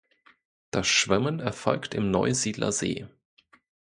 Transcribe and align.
Das 0.71 0.87
Schwimmen 0.87 1.39
erfolgt 1.39 1.93
im 1.93 2.09
Neusiedler 2.09 2.71
See. 2.71 3.07